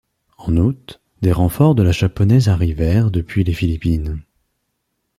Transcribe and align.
En 0.39 0.57
août, 0.57 0.99
des 1.21 1.31
renforts 1.31 1.75
de 1.75 1.83
la 1.83 1.91
japonaise 1.91 2.49
arrivèrent 2.49 3.11
depuis 3.11 3.43
les 3.43 3.53
Philippines. 3.53 4.19